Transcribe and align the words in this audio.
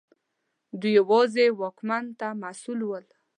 دوی 0.79 0.91
یوازې 0.99 1.45
واکمن 1.59 2.03
ته 2.19 2.27
مسوول 2.41 2.79
ول. 2.85 3.05